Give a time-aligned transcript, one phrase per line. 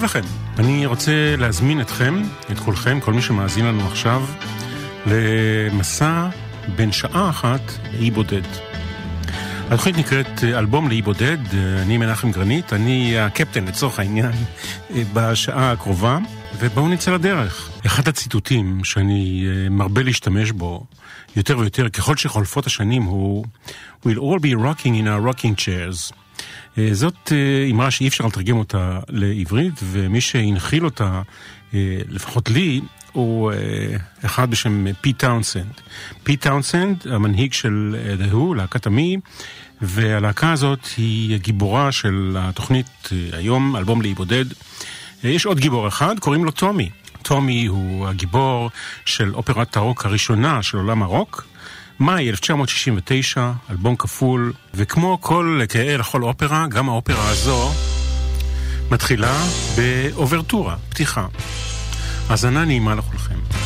[0.00, 0.20] טוב לכם.
[0.58, 4.26] אני רוצה להזמין אתכם, את כולכם, כל מי שמאזין לנו עכשיו,
[5.06, 6.28] למסע
[6.76, 7.60] בין שעה אחת
[7.92, 8.42] לאי בודד.
[9.70, 11.38] התוכנית נקראת אלבום לאי בודד,
[11.82, 14.32] אני מנחם גרנית, אני הקפטן לצורך העניין
[15.12, 16.18] בשעה הקרובה,
[16.58, 17.70] ובואו נצא לדרך.
[17.86, 20.84] אחד הציטוטים שאני מרבה להשתמש בו
[21.36, 23.44] יותר ויותר ככל שחולפות השנים הוא
[24.06, 26.12] We'll all be rocking in our rocking chairs.
[26.92, 27.32] זאת
[27.70, 31.22] אמרה שאי אפשר לתרגם אותה לעברית, ומי שהנחיל אותה,
[32.08, 32.80] לפחות לי,
[33.12, 33.52] הוא
[34.24, 35.72] אחד בשם פיט טאונסנד.
[36.22, 37.96] פיט טאונסנד, המנהיג של
[38.32, 39.16] Who, להקת המי,
[39.82, 44.44] והלהקה הזאת היא גיבורה של התוכנית היום, אלבום לאי בודד.
[45.24, 46.90] יש עוד גיבור אחד, קוראים לו טומי.
[47.22, 48.70] טומי הוא הגיבור
[49.04, 51.49] של אופרת הרוק הראשונה של עולם הרוק.
[52.00, 57.70] מאי 1969, אלבום כפול, וכמו כל כהה לכל אופרה, גם האופרה הזו
[58.90, 59.34] מתחילה
[59.76, 61.26] באוברטורה, פתיחה.
[62.28, 63.59] האזנה נעימה לכולכם.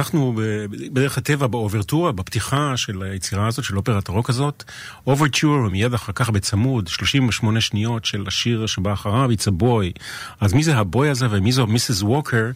[0.00, 0.34] פתחנו
[0.70, 4.64] בדרך הטבע באוברטורה, בפתיחה של היצירה הזאת, של אופרת הרוק הזאת.
[5.06, 10.00] Overture, ומיד אחר כך בצמוד, 38 שניות של השיר שבא אחריו, It's a boy.
[10.40, 12.02] אז מי זה ה boy הזה ומי זו Mrs.
[12.02, 12.50] Walker?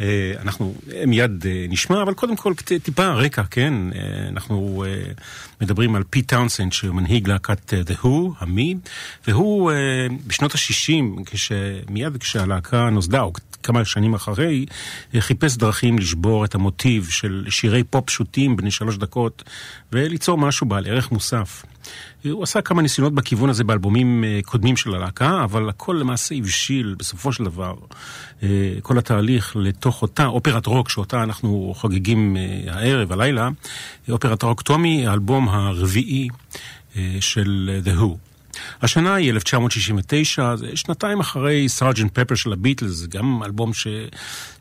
[0.00, 0.74] אה, אנחנו
[1.06, 3.74] מיד אה, נשמע, אבל קודם כל טיפה רקע, כן?
[3.94, 4.84] אה, אנחנו
[5.60, 8.08] מדברים על פיט טאונסנד שמנהיג להקת The Who,
[8.38, 8.74] המי,
[9.26, 9.72] והוא
[10.26, 11.32] בשנות ה-60,
[11.90, 13.32] מיד כשהלהקה נוסדה, או
[13.62, 14.66] כמה שנים אחרי,
[15.18, 19.44] חיפש דרכים לשבור את המוטיב של שירי פופ פשוטים בני שלוש דקות,
[19.92, 21.64] וליצור משהו בעל ערך מוסף.
[22.24, 26.94] הוא עשה כמה ניסיונות בכיוון הזה באלבומים אה, קודמים של הלהקה, אבל הכל למעשה הבשיל
[26.98, 27.74] בסופו של דבר,
[28.42, 28.48] אה,
[28.82, 33.48] כל התהליך לתוך אותה אופרת רוק שאותה אנחנו חוגגים אה, הערב, הלילה,
[34.10, 36.28] אופרת רוק טומי, האלבום הרביעי
[37.20, 38.16] של The Who.
[38.82, 43.70] השנה היא 1969, זה שנתיים אחרי Sergeant Pepper של הביטלס, גם אלבום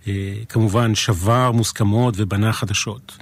[0.08, 3.18] שכמובן שבר מוסכמות ובנה חדשות.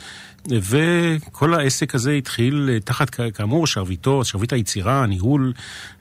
[0.52, 5.54] וכל העסק הזה התחיל אה, תחת, כאמור, שרביטו, שרביט היצירה, הניהול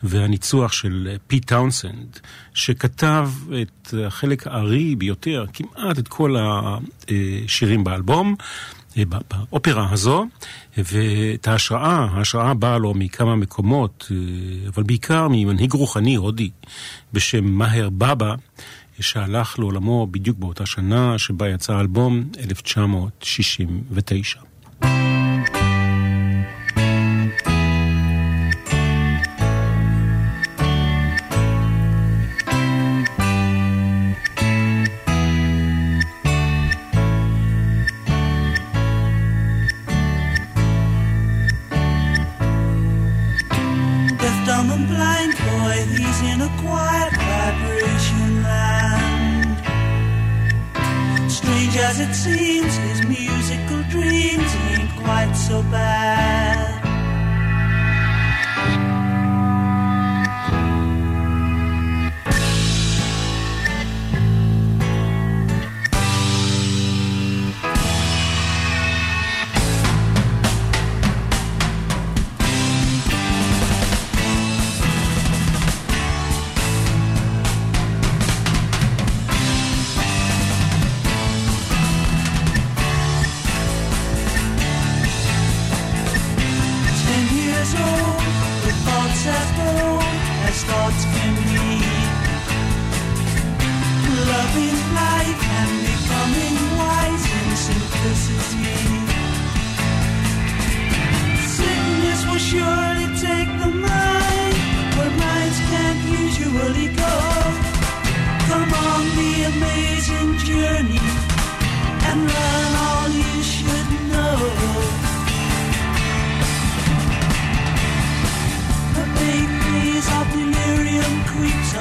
[0.03, 2.21] והניצוח של פיט טאונסנד,
[2.55, 3.31] שכתב
[3.63, 8.35] את החלק הארי ביותר, כמעט את כל השירים באלבום.
[8.99, 9.03] אה,
[9.51, 10.27] באופרה הזו,
[10.79, 14.17] ואת ההשראה, ההשראה באה לו מכמה מקומות, אה,
[14.69, 16.51] אבל בעיקר ממנהיג רוחני הודי
[17.13, 18.35] בשם מאהר בבא,
[19.01, 24.41] שהלך לעולמו בדיוק באותה שנה שבה יצא האלבום 1969.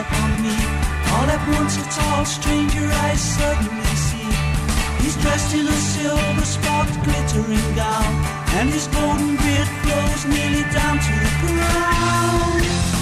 [0.01, 0.57] upon me.
[1.13, 4.31] All at once a tall stranger I suddenly see.
[5.01, 8.13] He's dressed in a silver sparked glittering gown,
[8.57, 13.00] and his golden beard flows nearly down to the ground.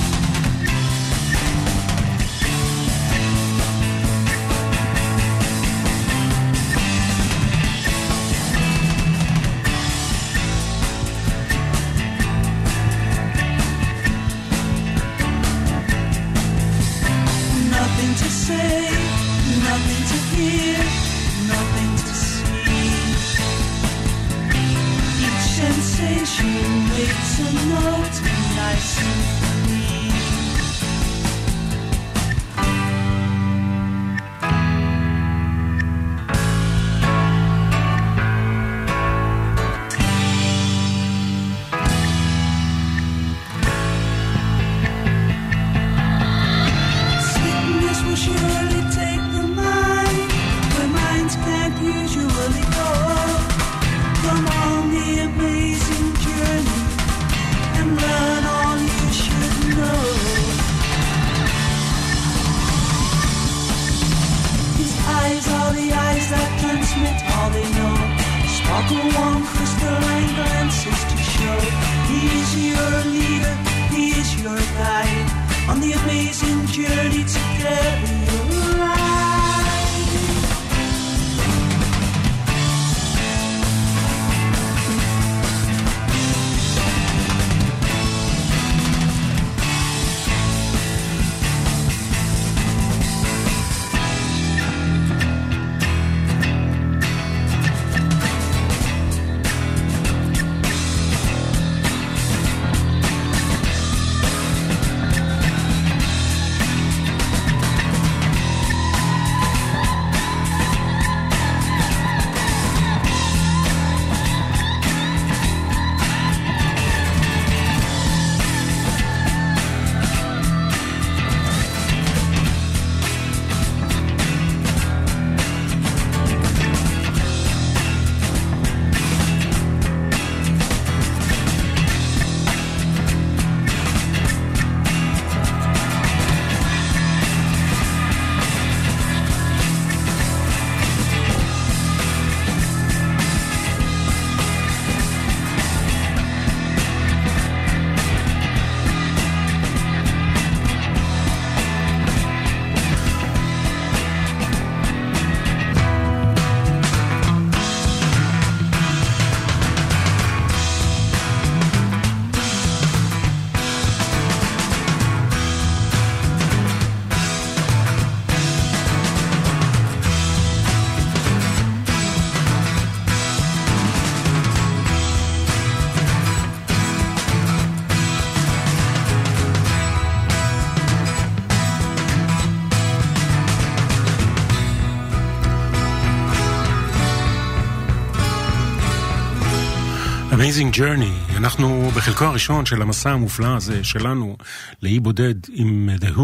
[190.50, 194.38] Amazing Journey, אנחנו בחלקו הראשון של המסע המופלא הזה שלנו
[194.84, 196.22] לאי בודד עם The Who,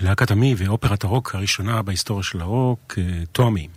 [0.00, 2.98] להקת המי ואופרת הרוק הראשונה בהיסטוריה של הרוק,
[3.32, 3.68] טומי.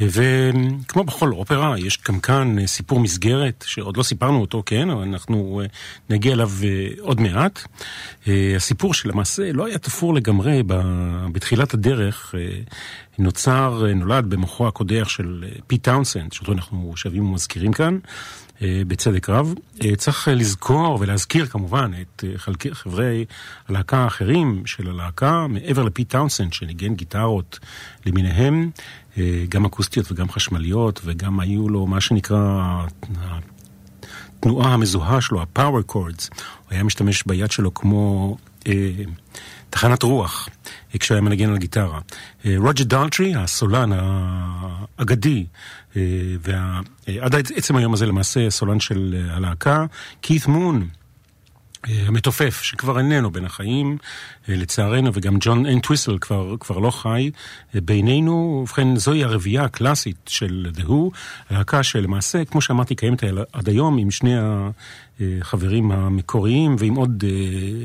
[0.00, 5.62] וכמו בכל אופרה, יש גם כאן סיפור מסגרת, שעוד לא סיפרנו אותו, כן, אבל אנחנו
[6.10, 6.50] נגיע אליו
[7.00, 7.60] עוד מעט.
[8.56, 10.62] הסיפור שלמעשה לא היה תפור לגמרי
[11.32, 12.34] בתחילת הדרך,
[13.18, 17.98] נוצר, נולד במוחו הקודח של פיט טאונסנד, שאותו אנחנו שבים ומזכירים כאן.
[18.62, 19.54] בצדק רב.
[19.96, 22.24] צריך לזכור ולהזכיר כמובן את
[22.72, 23.24] חברי
[23.68, 27.58] הלהקה האחרים של הלהקה, מעבר לפיט טאונסנד שניגן גיטרות
[28.06, 28.70] למיניהם,
[29.48, 32.84] גם אקוסטיות וגם חשמליות, וגם היו לו מה שנקרא
[34.38, 36.30] התנועה המזוהה שלו, ה power chords.
[36.34, 38.36] הוא היה משתמש ביד שלו כמו
[38.66, 38.90] אה,
[39.70, 40.48] תחנת רוח,
[41.00, 42.00] כשהוא היה מנגן על גיטרה.
[42.56, 45.46] רוג'ר דלטרי, הסולן האגדי,
[46.40, 49.86] ועד עצם היום הזה למעשה הסולן של הלהקה,
[50.22, 50.88] כית מון,
[51.84, 53.98] המתופף, שכבר איננו בין החיים,
[54.48, 57.30] לצערנו, וגם ג'ון אנד טוויסל כבר, כבר לא חי
[57.74, 58.60] בינינו.
[58.62, 60.92] ובכן, זוהי הרביעייה הקלאסית של The Who,
[61.50, 64.34] להקה שלמעשה, כמו שאמרתי, קיימת עד היום עם שני
[65.20, 67.24] החברים המקוריים ועם עוד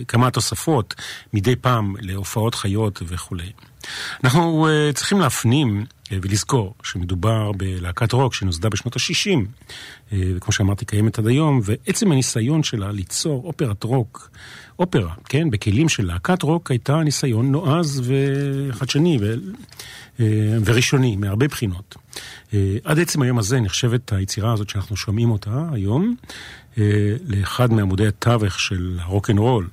[0.08, 0.96] כמה תוספות
[1.34, 3.52] מדי פעם להופעות חיות וכולי.
[4.24, 5.86] אנחנו צריכים להפנים
[6.22, 12.64] ולזכור שמדובר בלהקת רוק שנוסדה בשנות ה-60 uh, וכמו שאמרתי, קיימת עד היום, ועצם הניסיון
[12.64, 14.30] שלה ליצור אופרת רוק,
[14.80, 19.34] אופרה, כן, בכלים של להקת רוק, הייתה ניסיון נועז וחדשני ו...
[20.66, 21.96] וראשוני, מהרבה בחינות.
[22.84, 26.16] עד עצם היום הזה נחשבת היצירה הזאת שאנחנו שומעים אותה היום,
[27.28, 29.68] לאחד מעמודי התווך של הרוקנרול.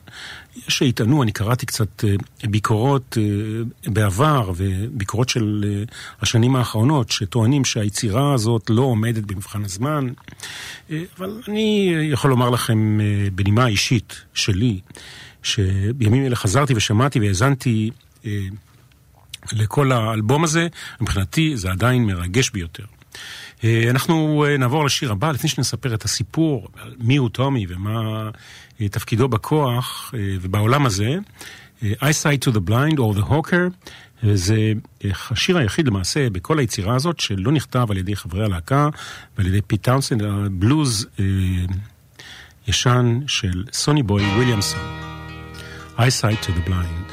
[0.68, 2.14] יש שיטענו, אני קראתי קצת אה,
[2.50, 5.82] ביקורות אה, בעבר וביקורות של אה,
[6.20, 10.08] השנים האחרונות, שטוענים שהיצירה הזאת לא עומדת במבחן הזמן,
[10.90, 12.98] אבל אני יכול לומר לכם
[13.34, 14.80] בנימה אישית שלי,
[15.42, 17.90] שבימים אלה חזרתי ושמעתי והאזנתי
[19.52, 20.66] לכל האלבום הזה,
[21.00, 22.84] מבחינתי זה עדיין מרגש ביותר.
[23.64, 28.30] אנחנו נעבור לשיר הבא, לפני שנספר את הסיפור, מי הוא טומי ומה
[28.90, 31.16] תפקידו בכוח ובעולם הזה.
[31.82, 33.90] Eyesight to the Blind or the Hawker,
[34.34, 38.88] זה השיר היחיד למעשה בכל היצירה הזאת שלא נכתב על ידי חברי הלהקה
[39.38, 41.06] ועל ידי פיט טאונסנד, בלוז
[42.68, 44.80] ישן של סוני בוי וויליאמסון.
[45.98, 47.07] Eyesight to the Blind.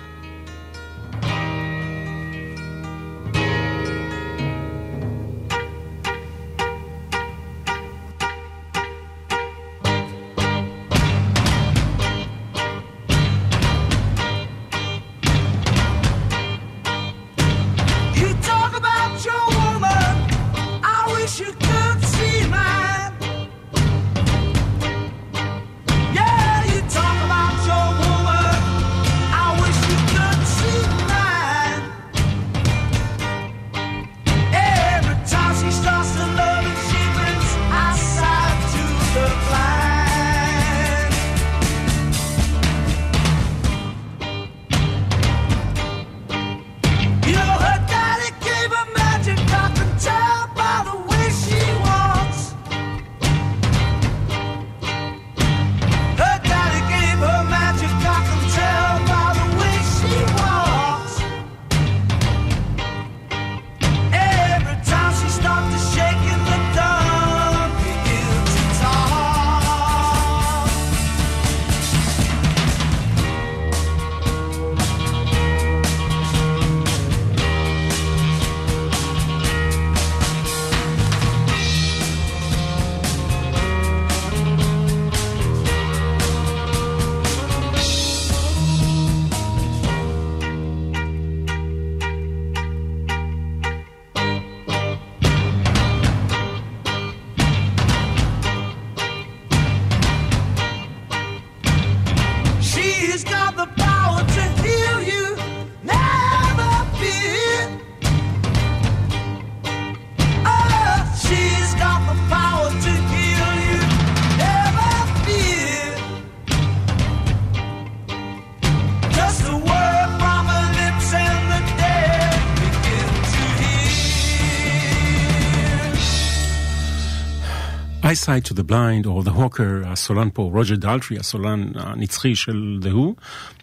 [128.26, 132.86] Eyesight to the Blind, או The Hawker, הסולן פה, רוג'ר דלטרי, הסולן הנצחי של The
[132.86, 133.22] Who.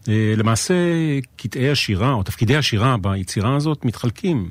[0.08, 0.74] אה, למעשה,
[1.36, 4.50] קטעי השירה, או תפקידי השירה ביצירה הזאת, מתחלקים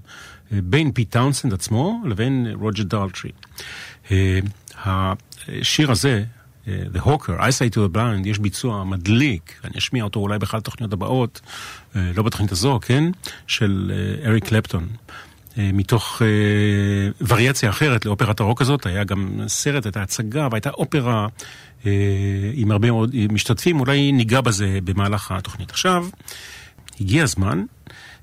[0.54, 3.32] אה, בין פיט טאונסנד עצמו לבין רוג'ר דלטרי.
[4.12, 4.40] אה,
[4.76, 6.24] השיר הזה,
[6.68, 10.94] The Hawker, Eyesight to the Blind, יש ביצוע מדליק, אני אשמיע אותו אולי באחת התוכניות
[10.94, 11.42] הבאות,
[11.96, 13.04] לא בתוכנית הזו, כן?
[13.48, 13.92] של
[14.26, 14.88] אריק קלפטון.
[15.58, 16.28] מתוך אה,
[17.28, 21.28] וריאציה אחרת לאופרת הרוק הזאת, היה גם סרט, הייתה הצגה והייתה אופרה
[21.86, 21.92] אה,
[22.54, 25.70] עם הרבה מאוד משתתפים, אולי ניגע בזה במהלך התוכנית.
[25.70, 26.08] עכשיו,
[27.02, 27.64] הגיע הזמן אה,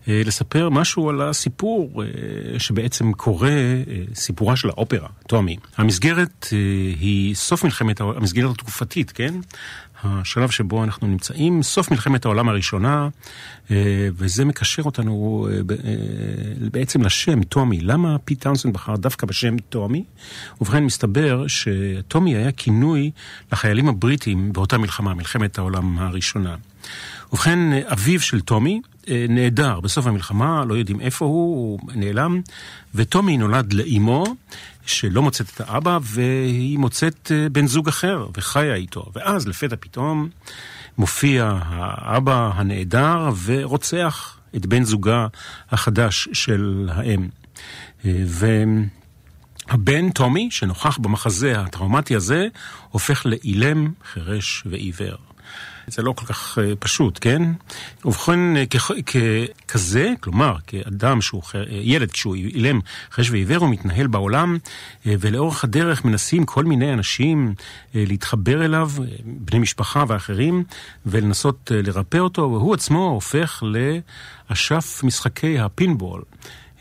[0.08, 3.82] לספר משהו על הסיפור אה, שבעצם קורה, אה,
[4.14, 5.56] סיפורה של האופרה, טומי.
[5.76, 6.46] המסגרת
[7.00, 9.34] היא סוף מלחמת, המסגרת התקופתית, כן?
[10.04, 13.08] השלב שבו אנחנו נמצאים, סוף מלחמת העולם הראשונה,
[14.16, 15.48] וזה מקשר אותנו
[16.70, 17.80] בעצם לשם טומי.
[17.80, 20.04] למה פיט טאונסנד בחר דווקא בשם טומי?
[20.60, 23.10] ובכן, מסתבר שטומי היה כינוי
[23.52, 26.56] לחיילים הבריטים באותה מלחמה, מלחמת העולם הראשונה.
[27.32, 32.40] ובכן, אביו של טומי אה, נעדר בסוף המלחמה, לא יודעים איפה הוא, הוא נעלם,
[32.94, 34.24] וטומי נולד לאימו,
[34.86, 39.06] שלא מוצאת את האבא, והיא מוצאת אה, בן זוג אחר, וחיה איתו.
[39.14, 40.28] ואז לפתע פתאום
[40.98, 45.26] מופיע האבא הנעדר ורוצח את בן זוגה
[45.70, 47.28] החדש של האם.
[48.04, 48.22] אה,
[49.68, 52.46] והבן טומי, שנוכח במחזה הטראומטי הזה,
[52.90, 55.27] הופך לאילם, חירש ועיוור.
[55.90, 57.42] זה לא כל כך אה, פשוט, כן?
[58.04, 58.64] ובכן, אה,
[59.66, 62.80] ככזה, כלומר, כאדם שהוא אה, ילד, כשהוא אילם
[63.12, 64.58] חש ועיוור, הוא מתנהל בעולם,
[65.06, 67.54] ולאורך הדרך מנסים כל מיני אנשים
[67.94, 68.90] להתחבר אליו,
[69.24, 70.64] בני משפחה ואחרים,
[71.06, 73.62] ולנסות לרפא אותו, והוא עצמו הופך
[74.50, 76.22] לאשף משחקי הפינבול.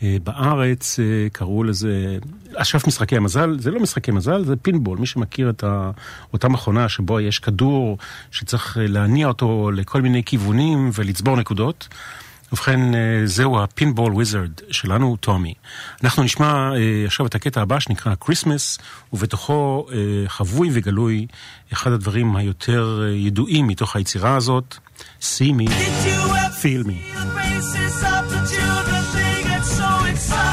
[0.02, 2.18] אה, בארץ אה, קראו לזה
[2.54, 4.98] אשף משחקי המזל, זה לא משחקי מזל, זה פינבול.
[4.98, 5.64] מי שמכיר את
[6.32, 7.98] אותה מכונה שבו יש כדור
[8.30, 11.88] שצריך אה, להניע אותו לכל מיני כיוונים ולצבור נקודות.
[12.52, 12.80] ובכן,
[13.24, 15.54] זהו הפינבול וויזרד שלנו, טומי.
[16.04, 16.70] אנחנו נשמע
[17.06, 18.82] עכשיו את הקטע הבא שנקרא Christmas,
[19.12, 19.86] ובתוכו
[20.26, 21.26] חבוי וגלוי
[21.72, 24.76] אחד הדברים היותר ידועים מתוך היצירה הזאת,
[25.20, 25.68] See me,
[26.62, 28.77] feel me.
[30.20, 30.47] It's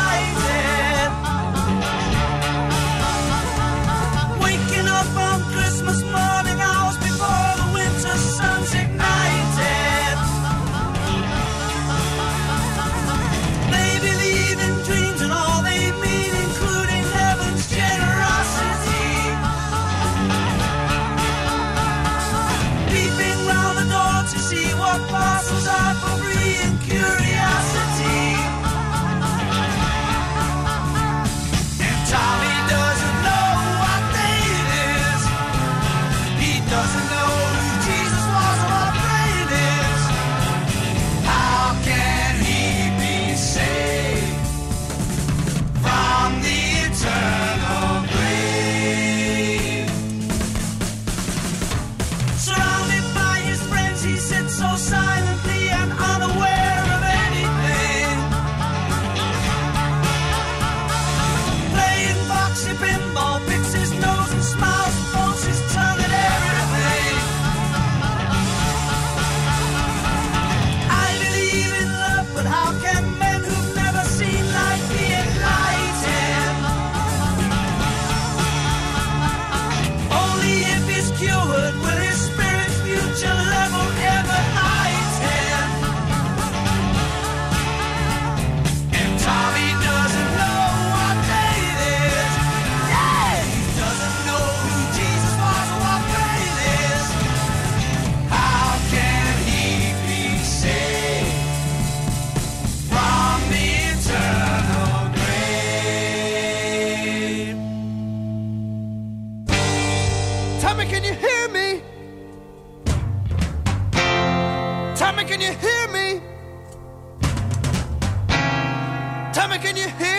[119.92, 120.15] here.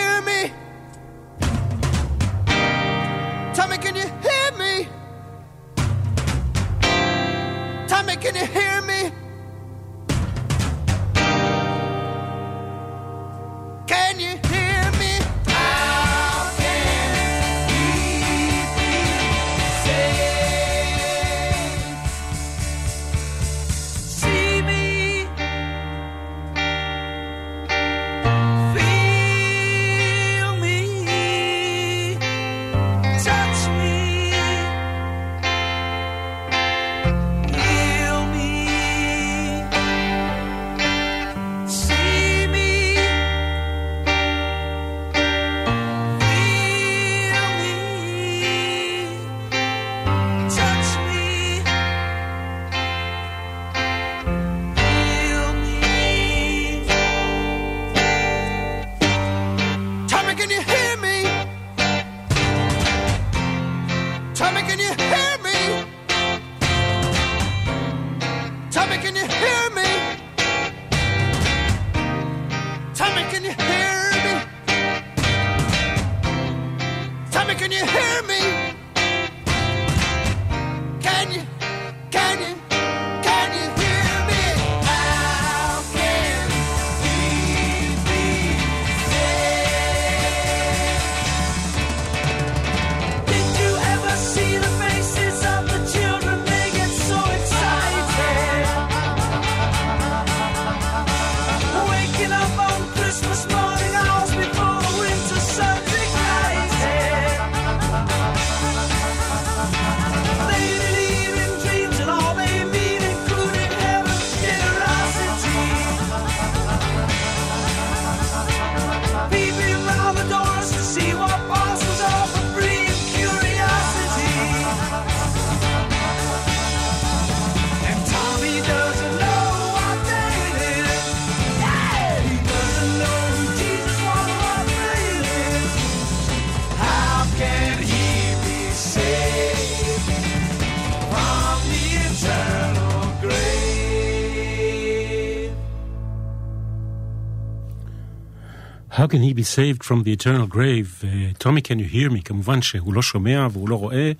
[148.97, 150.89] How can he be saved from the eternal grave?
[151.03, 152.21] uh, can you hear me?
[152.25, 154.11] כמובן שהוא לא שומע והוא לא רואה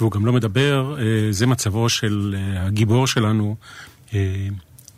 [0.00, 0.96] והוא גם לא מדבר.
[0.98, 3.56] Uh, זה מצבו של uh, הגיבור שלנו
[4.08, 4.12] uh,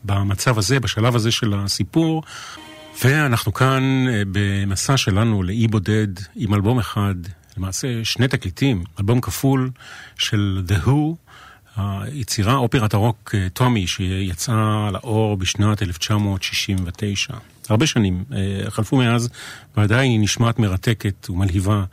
[0.04, 2.22] במצב הזה, בשלב הזה של הסיפור.
[3.04, 7.14] ואנחנו כאן uh, במסע שלנו לאי בודד עם אלבום אחד,
[7.56, 9.70] למעשה שני תקליטים, אלבום כפול
[10.18, 11.14] של The Who.
[11.76, 17.34] היצירה אופרת הרוק טומי שיצאה לאור בשנת 1969.
[17.68, 19.28] הרבה שנים אה, חלפו מאז,
[19.76, 21.84] ועדיין היא נשמעת מרתקת ומלהיבה.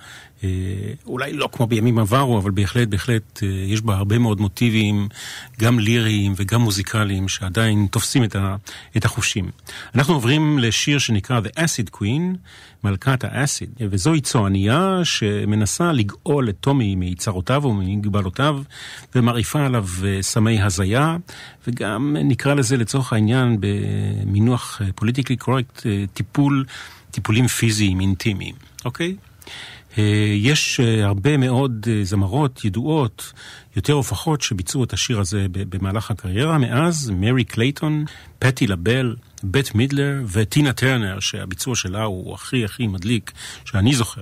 [0.44, 0.50] אה,
[1.06, 5.08] אולי לא כמו בימים עברו, אבל בהחלט, בהחלט אה, יש בה הרבה מאוד מוטיבים,
[5.60, 8.56] גם ליריים וגם מוזיקליים, שעדיין תופסים את, ה,
[8.98, 9.50] את החושים.
[9.96, 12.38] אנחנו עוברים לשיר שנקרא The Acid Queen,
[12.84, 18.62] מלכת האסיד, וזוהי צועניה שמנסה לגאול את טומי מיצרותיו וממגבלותיו,
[19.16, 19.88] ומרעיפה עליו
[20.22, 21.18] סמי הזיה,
[21.68, 26.66] וגם נקרא לזה לצורך העניין במינוח politically correct, טיפול,
[27.12, 29.16] טיפולים פיזיים אינטימיים, אוקיי?
[29.98, 30.04] אה,
[30.36, 33.34] יש אה, הרבה מאוד אה, זמרות ידועות,
[33.76, 36.58] יותר או פחות, שביצעו את השיר הזה במהלך הקריירה.
[36.58, 38.06] מאז מרי קלייטון,
[38.40, 43.32] פטי לבל, בט מידלר וטינה טרנר, שהביצוע שלה הוא הכי הכי מדליק,
[43.66, 44.22] שאני זוכר.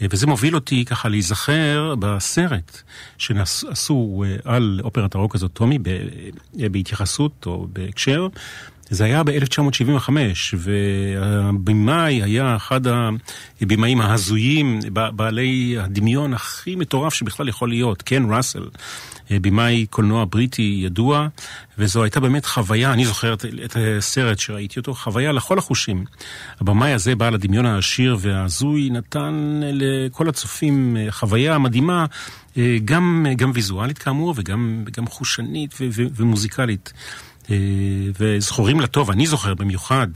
[0.00, 2.82] וזה מוביל אותי ככה להיזכר בסרט
[3.18, 5.78] שעשו על אופרת הרוק הזאת, טומי,
[6.54, 8.28] בהתייחסות או בהקשר
[8.90, 10.10] זה היה ב-1975,
[10.54, 12.80] והבמאי היה אחד
[13.60, 18.68] הבמאים ההזויים, בעלי הדמיון הכי מטורף שבכלל יכול להיות, קן ראסל,
[19.30, 21.28] במאי קולנוע בריטי ידוע,
[21.78, 26.04] וזו הייתה באמת חוויה, אני זוכר את הסרט שראיתי אותו, חוויה לכל החושים.
[26.60, 32.06] הבמאי הזה, בעל הדמיון העשיר וההזוי, נתן לכל הצופים חוויה מדהימה,
[32.84, 36.92] גם, גם ויזואלית כאמור, וגם, וגם חושנית ו- ו- ומוזיקלית.
[37.50, 37.56] אה,
[38.18, 40.06] וזכורים לטוב, אני זוכר במיוחד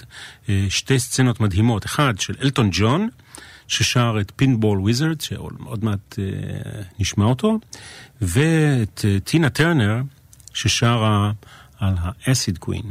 [0.48, 3.08] אה, שתי סצנות מדהימות, אחד של אלטון ג'ון,
[3.68, 7.58] ששר את פינבול וויזרד, שעוד מעט אה, נשמע אותו,
[8.22, 10.02] ואת טינה טרנר,
[10.54, 11.32] ששרה
[11.80, 12.82] על האסיד קווין.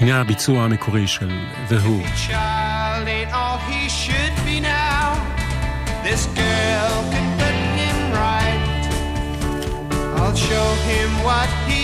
[0.00, 1.30] הנה הביצוע המקורי של
[1.70, 2.04] Who.
[6.10, 8.82] This girl can put him right.
[10.20, 11.83] I'll show him what he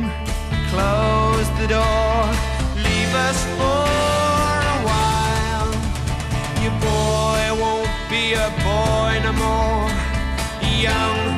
[10.81, 11.30] young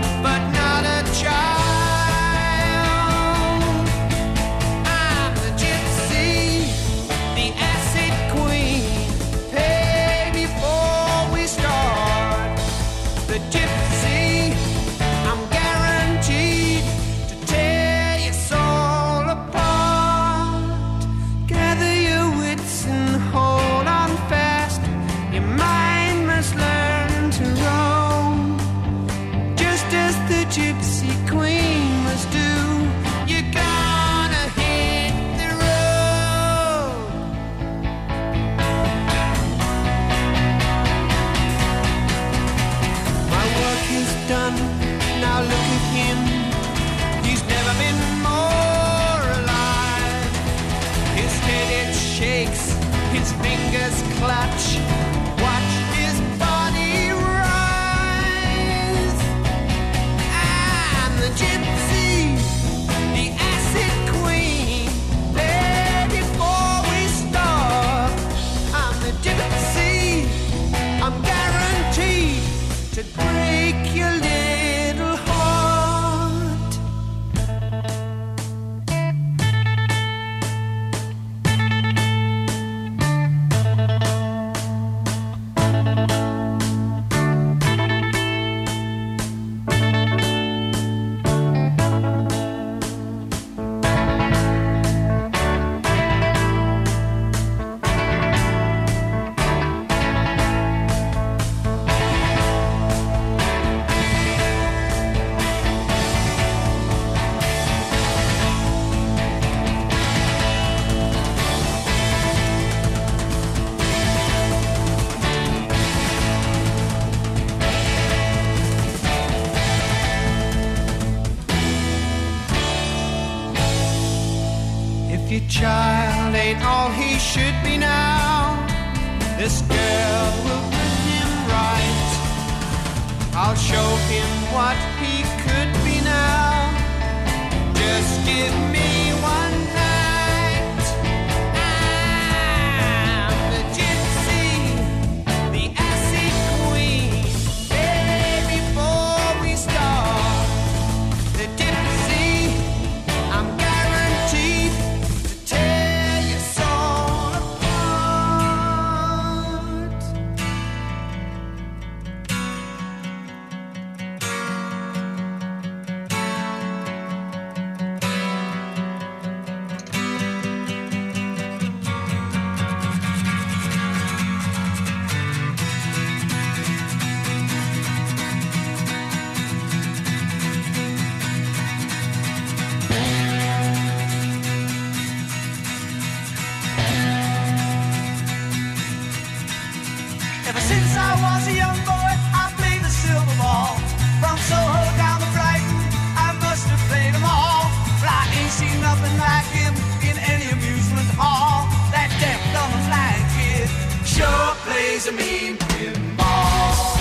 [204.93, 206.97] plays a mean pinball.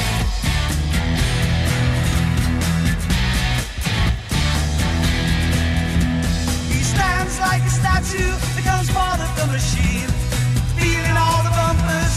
[6.72, 10.08] He stands like a statue, becomes part of the machine.
[10.78, 12.14] Feeling all the bumpers,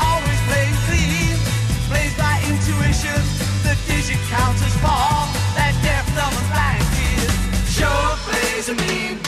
[0.00, 1.36] always playing clean.
[1.90, 3.20] Plays by intuition,
[3.60, 5.28] the digit counters fall.
[5.52, 7.28] That deaf, dumb, and blind kid
[7.68, 9.19] sure plays a mean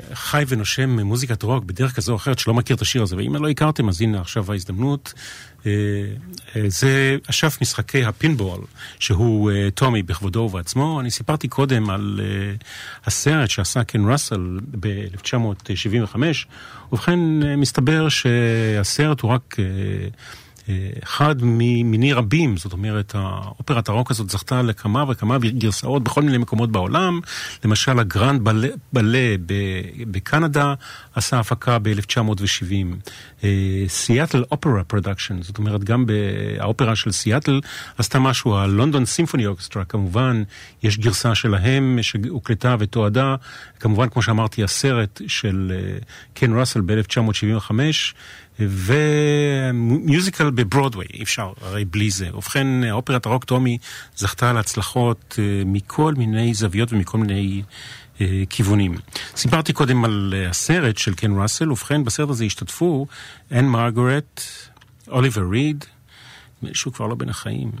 [0.31, 3.49] שחי ונושם מוזיקת רוק בדרך כזו או אחרת שלא מכיר את השיר הזה, ואם לא
[3.49, 5.13] הכרתם אז הנה עכשיו ההזדמנות.
[5.65, 5.71] אה,
[6.55, 8.59] אה, זה אשף משחקי הפינבול,
[8.99, 10.99] שהוא אה, טומי בכבודו ובעצמו.
[11.01, 12.19] אני סיפרתי קודם על
[13.05, 16.15] הסרט שעשה קן ראסל ב-1975,
[16.91, 17.19] ובכן
[17.57, 19.55] מסתבר שהסרט הוא רק...
[20.69, 26.37] אה, אחד ממיני רבים, זאת אומרת, האופרת הרוק הזאת זכתה לכמה וכמה גרסאות בכל מיני
[26.37, 27.19] מקומות בעולם.
[27.65, 29.35] למשל, ה grand ballet, ballet
[30.11, 30.73] בקנדה
[31.15, 33.45] עשה הפקה ב-1970.
[33.87, 36.05] Seattle Opera production, זאת אומרת, גם
[36.59, 37.61] האופרה של סיאטל
[37.97, 40.43] עשתה משהו, ה London Symphony Orchestra, כמובן,
[40.83, 43.35] יש גרסה שלהם שהוקלטה ותועדה,
[43.79, 45.71] כמובן, כמו שאמרתי, הסרט של
[46.33, 47.71] קן ראסל ב-1975.
[48.59, 52.35] ו musical בברודוויי, אי אפשר הרי בלי זה.
[52.35, 53.77] ובכן, אופרת הרוק טומי
[54.15, 57.61] זכתה להצלחות מכל מיני זוויות ומכל מיני
[58.21, 58.97] אה, כיוונים.
[59.35, 63.07] סיפרתי קודם על הסרט של קן ראסל, ובכן, בסרט הזה השתתפו
[63.51, 64.41] אן מרגרט,
[65.07, 65.85] אוליבר ריד,
[66.73, 67.71] שהוא כבר לא בין החיים.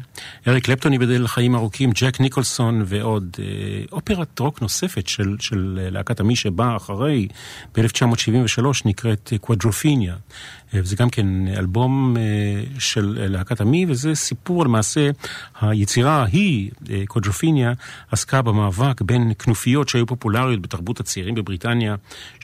[0.47, 3.37] אריק קלפטון ייבדל לחיים ארוכים, ג'ק ניקולסון ועוד.
[3.39, 3.45] אה,
[3.91, 7.27] אופרת רוק נוספת של, של להקת עמי שבאה אחרי,
[7.75, 10.15] ב-1973, נקראת קוואדרופיניה.
[10.73, 12.17] וזה גם כן אלבום
[12.79, 15.09] של להקת המי, וזה סיפור למעשה,
[15.61, 16.71] היצירה ההיא,
[17.07, 17.73] Quadrophenia,
[18.11, 21.95] עסקה במאבק בין כנופיות שהיו פופולריות בתרבות הצעירים בבריטניה,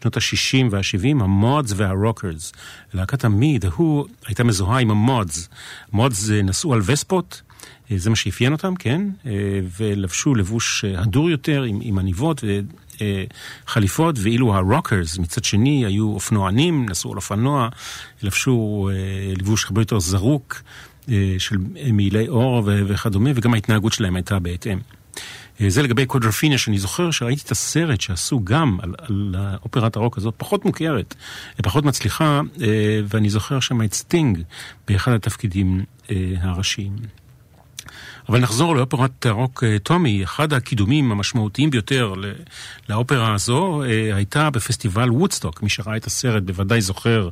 [0.02, 2.54] שנות ה-60 וה-70, ה Mods וה Rockers.
[2.94, 3.82] להקת המי, Who,
[4.28, 5.50] הייתה מזוהה עם ה Mods.
[5.94, 7.42] Mods נסעו על וספות.
[7.96, 9.02] זה מה שאפיין אותם, כן?
[9.78, 12.44] ולבשו לבוש הדור יותר, עם, עם עניבות
[13.68, 17.70] וחליפות, ואילו ה Rockers מצד שני היו אופנוענים, נסעו על אופנוע,
[18.22, 18.90] לבשו
[19.42, 20.62] לבוש הרבה יותר זרוק
[21.38, 21.58] של
[21.94, 24.80] מעילי עור וכדומה, וגם ההתנהגות שלהם הייתה בהתאם.
[25.68, 30.34] זה לגבי Quadrophenia, שאני זוכר שראיתי את הסרט שעשו גם על, על אופרת הרוק הזאת,
[30.38, 31.16] פחות מוכרת,
[31.64, 32.42] פחות מצליחה,
[33.08, 34.40] ואני זוכר שם את סטינג
[34.88, 35.84] באחד התפקידים
[36.42, 36.96] הראשיים.
[38.30, 42.14] אבל נחזור לאופרת הרוק טומי, אחד הקידומים המשמעותיים ביותר
[42.90, 45.64] לאופרה הזו הייתה בפסטיבל וודסטוק.
[45.64, 47.30] מי שראה את הסרט בוודאי זוכר,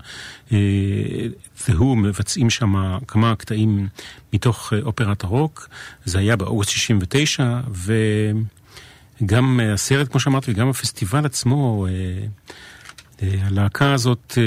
[1.68, 3.88] והוא מבצעים שם כמה קטעים
[4.34, 5.70] מתוך אופרת הרוק.
[6.06, 7.60] זה היה באוגוסט 69,
[9.22, 11.88] וגם הסרט, כמו שאמרתי, וגם הפסטיבל עצמו,
[13.22, 14.38] הלהקה הזאת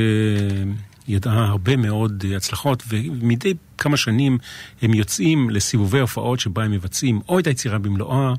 [1.09, 4.39] ידעה הרבה מאוד הצלחות, ומדי כמה שנים
[4.83, 8.33] הם יוצאים לסיבובי הופעות שבה הם מבצעים או את היצירה במלואה,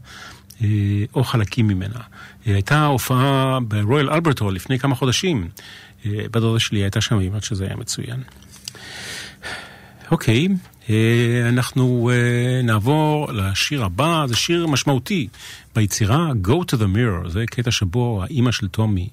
[1.15, 1.99] או חלקים ממנה.
[2.45, 5.49] הייתה הופעה ברויאל אלברטו לפני כמה חודשים.
[6.05, 8.23] בדודה שלי הייתה שם, היא אומרת שזה היה מצוין.
[10.11, 10.47] אוקיי,
[11.49, 12.11] אנחנו
[12.63, 15.27] נעבור לשיר הבא, זה שיר משמעותי
[15.75, 19.09] ביצירה Go to the Mirror, זה קטע שבו האימא של טומי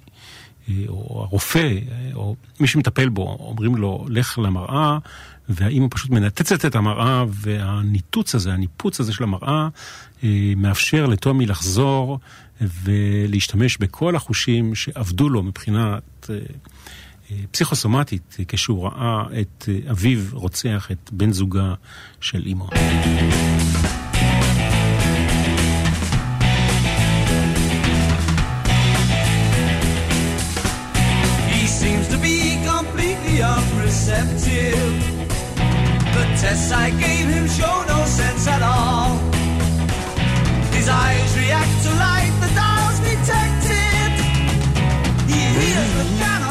[0.89, 1.71] או הרופא,
[2.15, 4.99] או מי שמטפל בו, אומרים לו, לך למראה,
[5.49, 9.69] והאימא פשוט מנתצת את המראה, והניתוץ הזה, הניפוץ הזה של המראה,
[10.57, 12.19] מאפשר לטומי לחזור
[12.61, 16.31] ולהשתמש בכל החושים שעבדו לו מבחינת
[17.51, 21.75] פסיכוסומטית, כשהוא ראה את אביו רוצח את בן זוגה
[22.21, 22.69] של אימו.
[34.17, 35.27] Unreceptive.
[36.15, 39.19] The tests I gave him show no sense at all.
[40.73, 44.13] His eyes react to light, the dial's detected.
[45.31, 46.46] He hears but cannot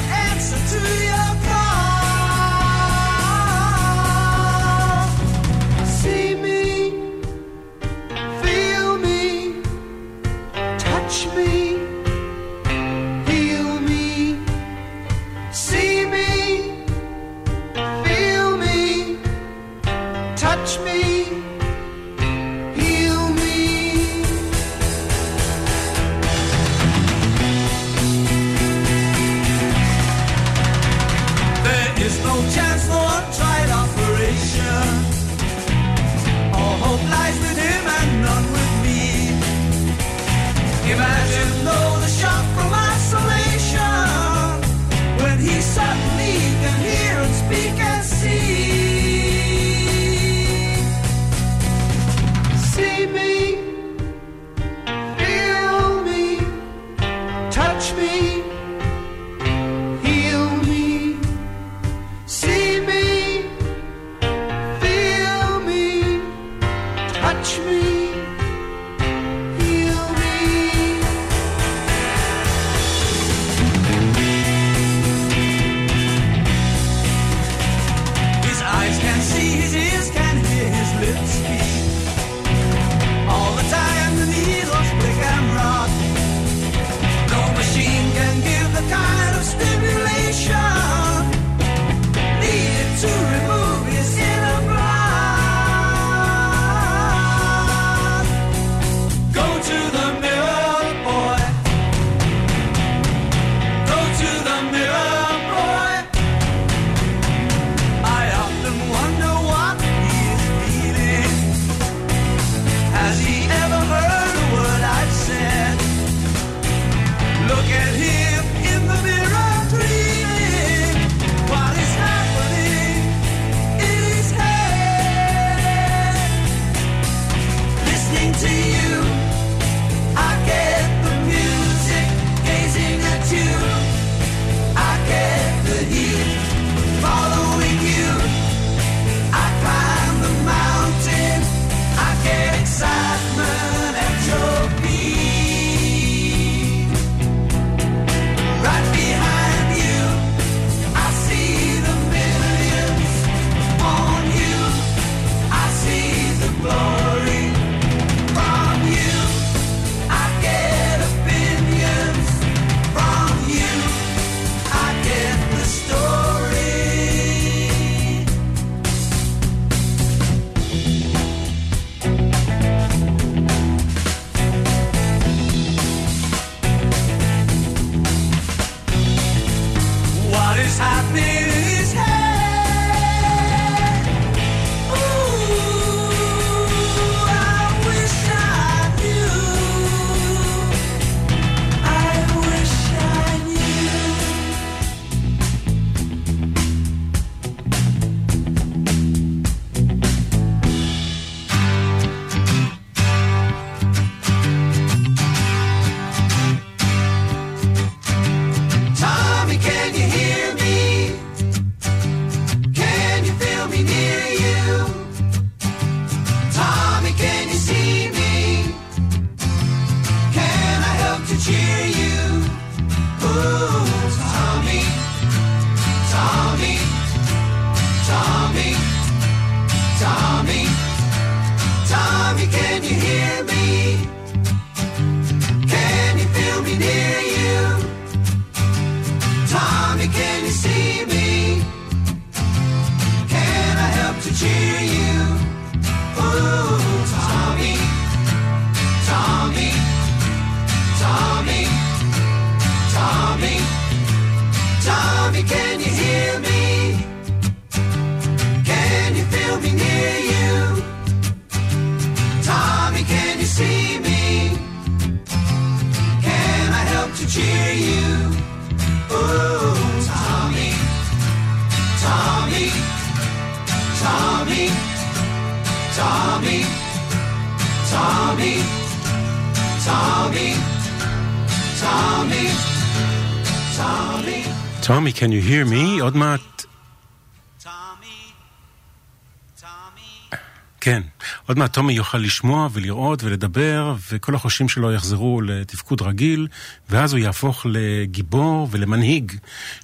[290.86, 291.02] כן.
[291.48, 296.48] עוד מעט טומי יוכל לשמוע ולראות ולדבר, וכל החושים שלו יחזרו לתפקוד רגיל,
[296.90, 299.32] ואז הוא יהפוך לגיבור ולמנהיג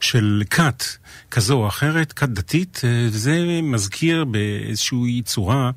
[0.01, 0.83] של כת
[1.31, 5.71] כזו או אחרת, כת דתית, וזה מזכיר באיזושהי צורה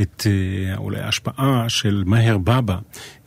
[0.00, 2.78] את אה, אולי ההשפעה של מאהר בבא.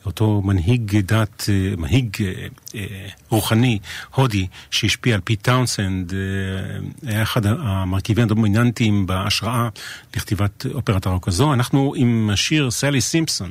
[0.06, 2.16] אותו מנהיג דת, אה, מנהיג
[3.28, 3.78] רוחני,
[4.14, 6.12] הודי, שהשפיע על פיט טאונסנד,
[7.06, 9.68] היה אחד המרכיבים הדומיננטיים בהשראה
[10.16, 11.52] לכתיבת אופרת הרוק הזו.
[11.52, 13.50] אנחנו עם השיר סלי סימפסון.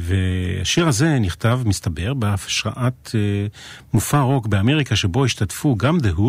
[0.00, 3.10] והשיר הזה נכתב, מסתבר, בהשראת
[3.92, 6.20] מופע רוק באמריקה שבו השתתפו גם The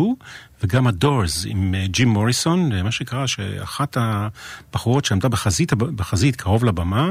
[0.62, 7.10] וגם הדורס עם ג'ים מוריסון, מה שקרה שאחת הבחורות שעמדה בחזית, בחזית קרוב לבמה,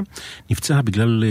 [0.50, 1.24] נפצעה בגלל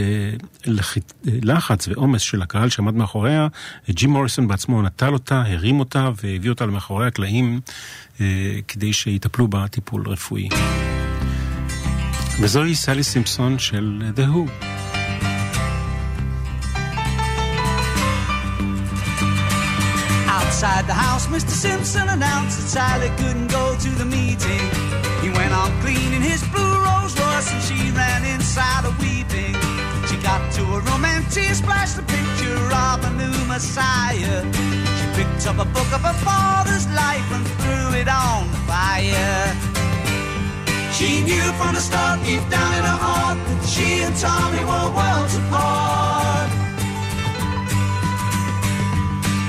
[1.26, 3.48] לחץ ועומס של הקהל שעמד מאחוריה.
[3.90, 7.60] ג'ים מוריסון בעצמו נטל אותה, הרים אותה והביא אותה למאחורי הקלעים
[8.68, 10.48] כדי שיטפלו בה טיפול רפואי.
[12.40, 14.64] וזוהי סלי סימפסון של The Who.
[20.48, 21.50] Outside the house, Mr.
[21.50, 24.64] Simpson announced that Sally couldn't go to the meeting.
[25.20, 29.52] He went on cleaning his blue Rolls Royce and she ran inside a weeping.
[30.08, 34.40] She got to a room and she splashed the picture of a new Messiah.
[34.96, 39.52] She picked up a book of her father's life and threw it on the fire.
[40.96, 44.88] She knew from the start, deep down in her heart, that she and Tommy were
[44.96, 46.37] worlds apart.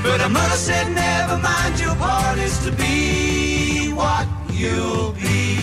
[0.03, 5.55] But her mother said, never mind, your part is to be what you'll be.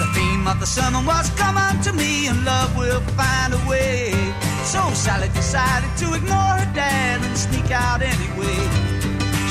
[0.00, 4.12] The theme of the sermon was, come unto me and love will find a way.
[4.64, 8.60] So Sally decided to ignore her dad and sneak out anyway.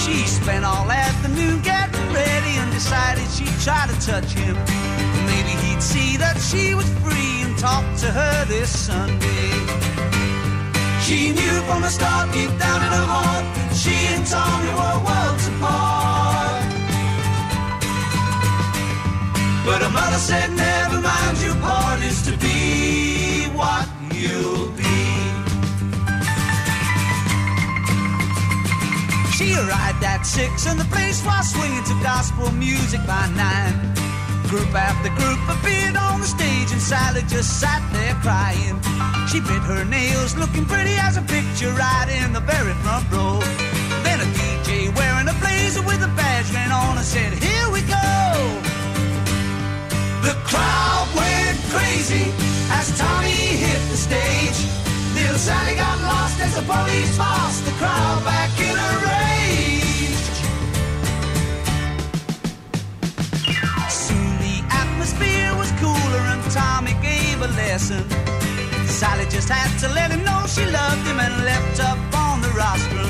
[0.03, 4.55] She spent all afternoon getting ready and decided she'd try to touch him.
[5.25, 10.22] Maybe he'd see that she was free and talk to her this Sunday.
[11.03, 13.45] She knew from the start, deep down in her heart,
[13.75, 16.63] she and Tommy were worlds apart.
[19.65, 23.85] But her mother said, never mind, your part is to be what
[24.15, 24.83] you'll be.
[29.35, 34.02] She arrived at six and the place was swinging to gospel music by nine.
[34.53, 38.77] Group after group appeared on the stage and Sally just sat there crying.
[39.25, 43.41] She bit her nails, looking pretty as a picture right in the very front row.
[44.05, 47.81] Then a DJ wearing a blazer with a badge ran on and said, Here we
[47.81, 48.05] go.
[50.21, 52.29] The crowd went crazy
[52.77, 54.59] as Tommy hit the stage.
[55.17, 59.02] Little Sally got lost as the police tossed the crowd back in a
[66.53, 68.03] Tommy gave a lesson.
[68.85, 72.49] Sally just had to let him know she loved him and left up on the
[72.53, 73.09] rostrum.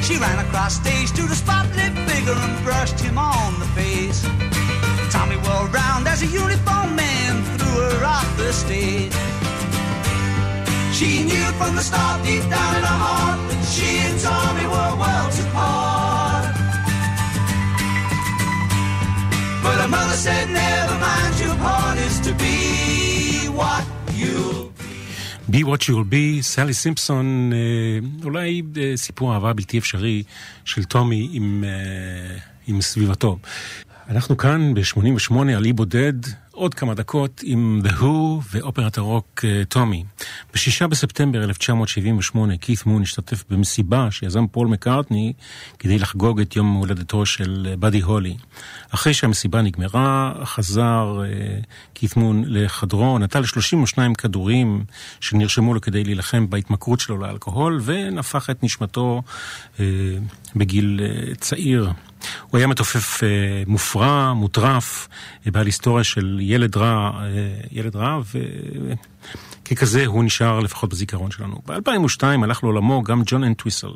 [0.00, 4.22] She ran across stage to the spotlit figure and brushed him on the face.
[5.12, 9.12] Tommy whirled round as a uniformed man threw her off the stage.
[10.96, 14.92] She knew from the start, deep down in her heart, that she and Tommy were
[15.02, 16.44] worlds apart.
[19.62, 22.59] But her mother said, never mind, your part is to be
[25.52, 27.52] be what you'll be, Sally Simpson,
[28.24, 28.62] אולי
[28.96, 30.22] סיפור אהבה בלתי אפשרי
[30.64, 31.64] של טומי עם,
[32.66, 33.38] עם סביבתו.
[34.08, 36.12] אנחנו כאן ב-88 על אי בודד,
[36.60, 38.04] עוד כמה דקות עם The Who
[38.52, 40.04] ואופרת הרוק טומי.
[40.54, 45.32] בשישה בספטמבר 1978 קית' מון השתתף במסיבה שיזם פול מקארטני
[45.78, 48.36] כדי לחגוג את יום הולדתו של באדי הולי.
[48.90, 51.22] אחרי שהמסיבה נגמרה, חזר
[51.94, 54.84] כית מון לחדרו, נטל 32 כדורים
[55.20, 59.22] שנרשמו לו כדי להילחם בהתמכרות שלו לאלכוהול, ונפח את נשמתו
[60.56, 61.00] בגיל
[61.38, 61.92] צעיר.
[62.50, 63.20] הוא היה מתופף
[63.66, 65.08] מופרע, מוטרף,
[65.46, 67.24] בעל היסטוריה של ילד רע,
[67.72, 68.20] ילד רע,
[69.62, 71.62] וככזה הוא נשאר לפחות בזיכרון שלנו.
[71.66, 73.92] ב-2002 הלך לעולמו גם ג'ון אנטוויסל,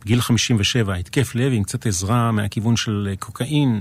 [0.00, 3.80] בגיל 57, התקף לב עם קצת עזרה מהכיוון של קוקאין.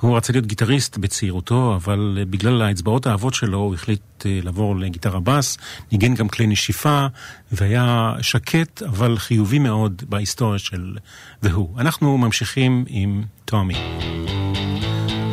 [0.00, 5.58] הוא רצה להיות גיטריסט בצעירותו, אבל בגלל האצבעות האהבות שלו הוא החליט לעבור לגיטרה בס,
[5.92, 7.06] ניגן גם כלי נשיפה,
[7.52, 10.96] והיה שקט אבל חיובי מאוד בהיסטוריה של
[11.44, 11.60] Who.
[11.78, 13.74] אנחנו ממשיכים עם טומי.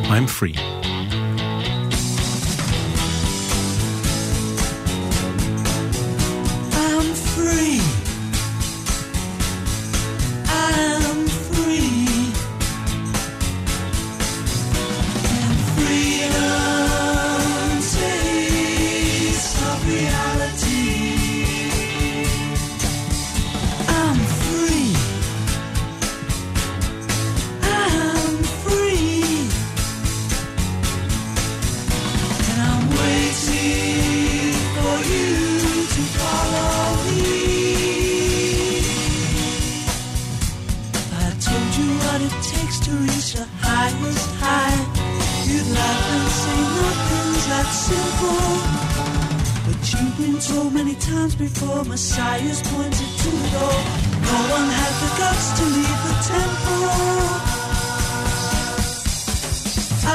[0.04, 0.60] I'm free.
[47.88, 48.48] Simple.
[49.66, 53.80] But you've been told many times before, Messiah's pointed to the door.
[54.30, 57.58] No one had the guts to leave the temple.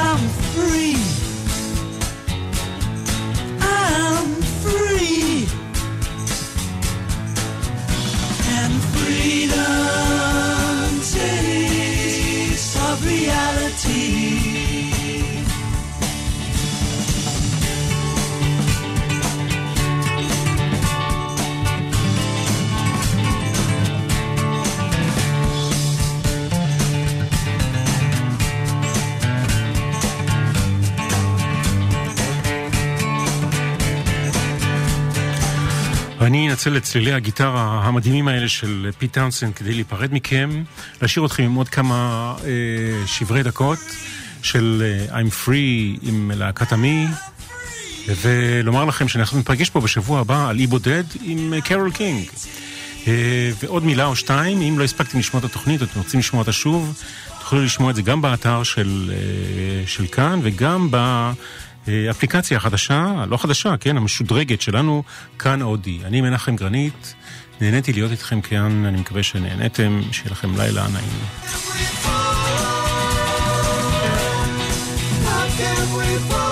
[0.05, 1.12] I'm free.
[36.23, 40.63] ואני אנצל את צלילי הגיטרה המדהימים האלה של פיט טאונסנד כדי להיפרד מכם,
[41.01, 43.79] להשאיר אתכם עם עוד כמה אה, שברי דקות
[44.41, 47.07] של אה, I'm Free עם להקת המי,
[48.07, 52.25] ולומר לכם שאנחנו נפגש פה בשבוע הבא על אי בודד עם אה, קרול קינג.
[53.07, 56.41] אה, ועוד מילה או שתיים, אם לא הספקתם לשמוע את התוכנית או אתם רוצים לשמוע
[56.41, 57.03] אותה שוב,
[57.39, 60.97] תוכלו לשמוע את זה גם באתר של, אה, של כאן וגם ב...
[62.09, 65.03] אפליקציה חדשה, לא חדשה, כן, המשודרגת שלנו,
[65.39, 65.99] כאן אודי.
[66.05, 67.13] אני מנחם גרנית,
[67.61, 71.09] נהניתי להיות איתכם כאן, אני מקווה שנהניתם, שיהיה לכם לילה נעים.
[75.93, 76.42] Welcome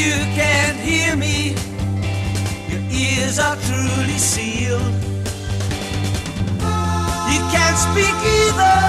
[0.00, 1.52] you can't hear me,
[2.72, 4.94] your ears are truly sealed.
[7.32, 8.80] You can't speak either.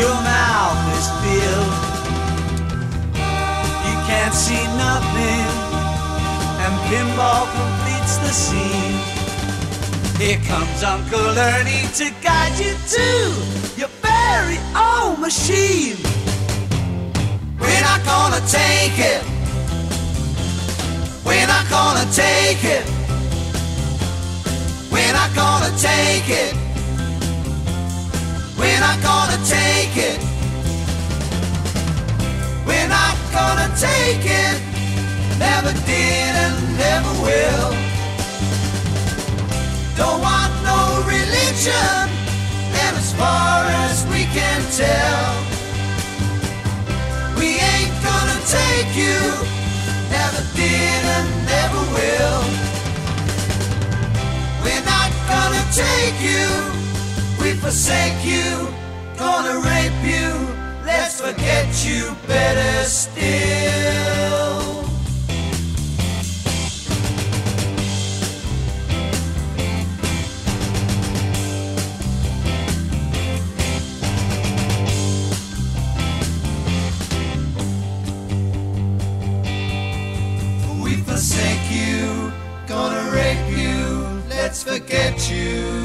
[0.00, 1.74] Your mouth is filled.
[3.86, 5.46] You can't see nothing.
[6.64, 8.98] And pinball completes the scene.
[10.18, 13.08] Here comes Uncle Ernie to guide you to
[13.80, 16.21] your very own machine.
[18.12, 19.22] Gonna take it.
[21.24, 22.84] We're not gonna take it.
[24.92, 26.54] We're not gonna take it.
[28.58, 30.18] We're not gonna take it.
[32.68, 34.58] We're not gonna take it.
[35.38, 37.70] Never did and never will.
[39.96, 41.96] Don't want no religion.
[42.82, 45.41] And as far as we can tell,
[48.52, 49.18] take you.
[50.16, 52.42] Never did and never will.
[54.62, 56.46] We're not gonna take you.
[57.40, 58.68] We forsake you.
[59.16, 60.28] Gonna rape you.
[60.84, 64.81] Let's forget you better still.
[85.32, 85.81] you.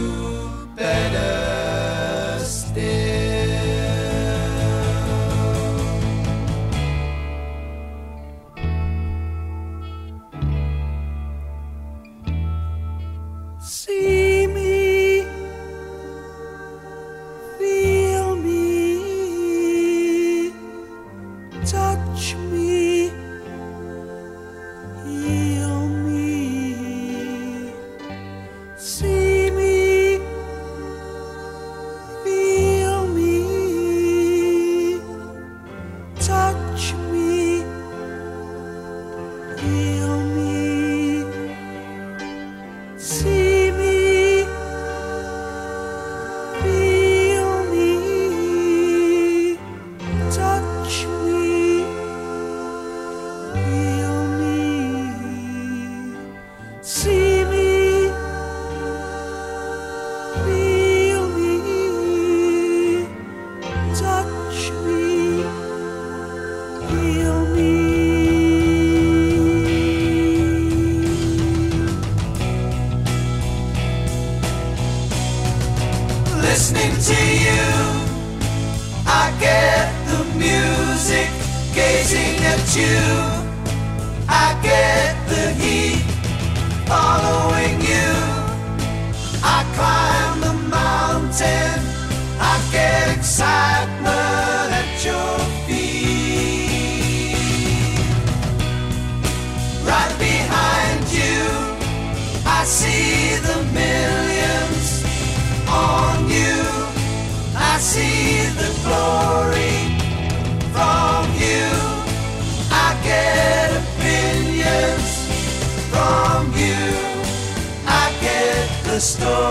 [119.07, 119.46] story.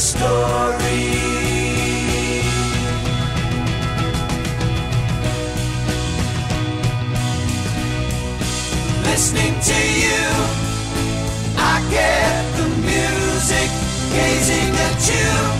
[0.00, 0.24] story.
[9.04, 10.24] Listening to you,
[11.58, 13.70] I get the music,
[14.14, 15.59] gazing at you.